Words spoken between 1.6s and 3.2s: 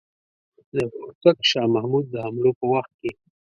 محمود د حملو په وخت کې.